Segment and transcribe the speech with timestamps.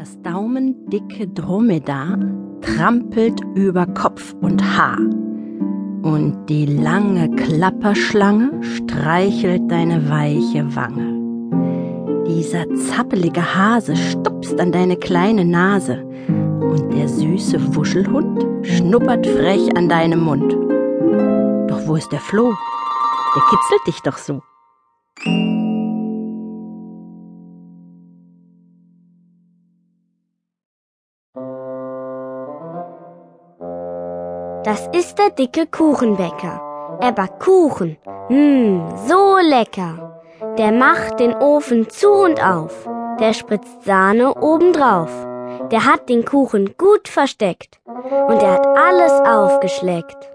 [0.00, 2.16] Das daumendicke Dromedar
[2.62, 4.96] trampelt über Kopf und Haar.
[4.96, 12.24] Und die lange Klapperschlange streichelt deine weiche Wange.
[12.26, 16.02] Dieser zappelige Hase stupst an deine kleine Nase.
[16.28, 20.50] Und der süße Wuschelhund schnuppert frech an deinem Mund.
[21.68, 22.54] Doch wo ist der Floh?
[23.36, 24.40] Der kitzelt dich doch so.
[34.62, 36.98] Das ist der dicke Kuchenbäcker.
[37.00, 37.96] Er backt Kuchen.
[38.28, 40.20] Mmm, so lecker.
[40.58, 42.86] Der macht den Ofen zu und auf.
[43.18, 45.10] Der spritzt Sahne obendrauf.
[45.70, 47.80] Der hat den Kuchen gut versteckt.
[47.86, 50.28] Und er hat alles aufgeschleckt.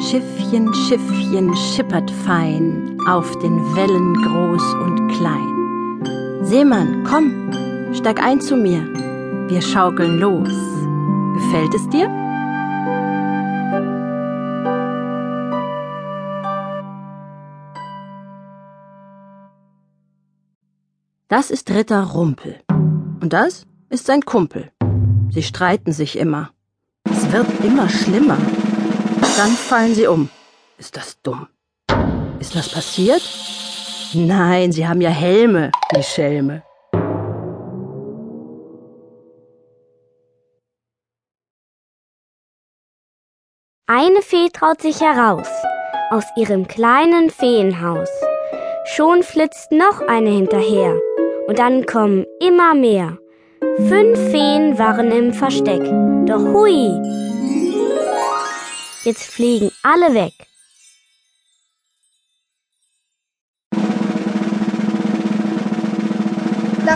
[0.00, 6.42] Schiffchen, Schiffchen schippert fein auf den Wellen groß und klein.
[6.42, 7.52] Seemann, komm,
[7.94, 8.82] steig ein zu mir,
[9.48, 10.48] wir schaukeln los.
[11.34, 12.08] Gefällt es dir?
[21.28, 22.60] Das ist Ritter Rumpel.
[22.68, 24.70] Und das ist sein Kumpel.
[25.30, 26.50] Sie streiten sich immer.
[27.10, 28.38] Es wird immer schlimmer.
[29.36, 30.28] Dann fallen sie um.
[30.78, 31.48] Ist das dumm?
[32.44, 33.22] Ist das passiert?
[34.12, 36.62] Nein, sie haben ja Helme, die Schelme.
[43.86, 45.48] Eine Fee traut sich heraus
[46.10, 48.10] aus ihrem kleinen Feenhaus.
[48.94, 51.00] Schon flitzt noch eine hinterher
[51.46, 53.16] und dann kommen immer mehr.
[53.88, 55.82] Fünf Feen waren im Versteck,
[56.26, 56.92] doch hui,
[59.04, 60.53] jetzt fliegen alle weg.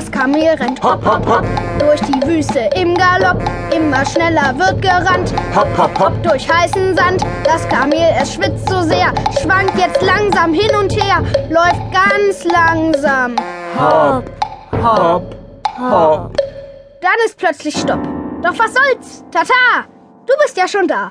[0.08, 1.44] Das Kamel rennt hopp, hopp, hopp
[1.78, 3.42] durch die Wüste im Galopp.
[3.74, 5.34] Immer schneller wird gerannt.
[5.54, 7.22] Hopp, hopp, hopp durch heißen Sand.
[7.44, 13.36] Das Kamel, es schwitzt so sehr, schwankt jetzt langsam hin und her, läuft ganz langsam.
[13.78, 14.30] Hopp,
[14.82, 15.36] hopp,
[15.78, 16.36] hopp.
[17.02, 18.00] Dann ist plötzlich Stopp.
[18.42, 19.24] Doch was soll's?
[19.30, 19.84] Tata,
[20.26, 21.10] du bist ja schon da.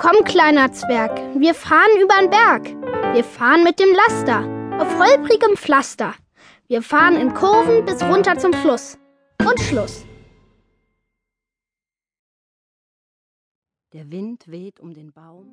[0.00, 2.66] Komm, kleiner Zwerg, wir fahren übern Berg.
[3.14, 4.44] Wir fahren mit dem Laster
[4.80, 6.14] auf holprigem Pflaster.
[6.68, 8.96] Wir fahren in Kurven bis runter zum Fluss.
[9.40, 10.04] Und Schluss.
[13.92, 15.48] Der Wind weht um den Baum.